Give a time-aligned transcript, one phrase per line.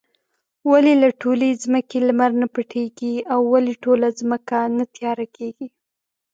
[0.69, 5.67] ولې له ټولې ځمکې لمر نۀ پټيږي؟ او ولې ټوله ځمکه نه تياره کيږي؟